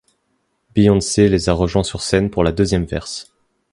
Beyoncé 0.73 1.29
les 1.29 1.47
a 1.47 1.53
rejoint 1.53 1.83
sur 1.83 2.01
scène 2.01 2.31
pour 2.31 2.43
la 2.43 2.51
deuxième 2.51 2.85
verse. 2.85 3.31